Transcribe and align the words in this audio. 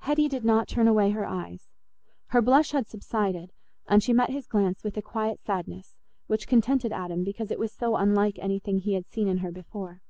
Hetty 0.00 0.28
did 0.28 0.44
not 0.44 0.68
turn 0.68 0.86
away 0.86 1.12
her 1.12 1.24
eyes; 1.24 1.70
her 2.26 2.42
blush 2.42 2.72
had 2.72 2.86
subsided, 2.86 3.50
and 3.88 4.02
she 4.02 4.12
met 4.12 4.28
his 4.28 4.46
glance 4.46 4.84
with 4.84 4.94
a 4.98 5.00
quiet 5.00 5.40
sadness, 5.40 5.96
which 6.26 6.46
contented 6.46 6.92
Adam 6.92 7.24
because 7.24 7.50
it 7.50 7.58
was 7.58 7.72
so 7.72 7.96
unlike 7.96 8.38
anything 8.38 8.80
he 8.80 8.92
had 8.92 9.06
seen 9.08 9.26
in 9.26 9.38
her 9.38 9.50
before. 9.50 10.02